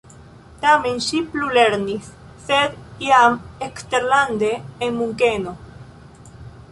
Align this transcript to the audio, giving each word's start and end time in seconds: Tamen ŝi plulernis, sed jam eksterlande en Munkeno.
Tamen 0.61 0.95
ŝi 1.07 1.19
plulernis, 1.33 2.07
sed 2.47 2.79
jam 3.09 3.37
eksterlande 3.67 4.49
en 4.87 4.97
Munkeno. 5.03 5.55